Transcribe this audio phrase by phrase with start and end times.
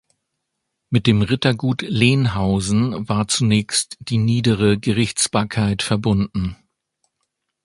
[0.89, 6.57] Mit dem Rittergut Lenhausen war zunächst die niedere Gerichtsbarkeit verbunden.